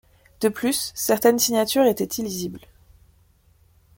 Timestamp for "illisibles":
2.13-2.65